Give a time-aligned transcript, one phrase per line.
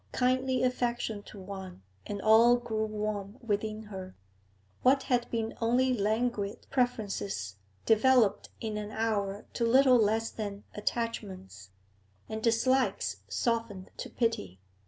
[0.13, 4.15] Kindly affection to one and all grew warm within her;
[4.81, 11.69] what had been only languid preferences developed in an hour to little less than attachments,
[12.27, 14.59] and dislikes softened to pity.